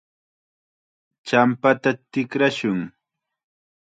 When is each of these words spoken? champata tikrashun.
champata 1.27 1.91
tikrashun. 2.11 2.79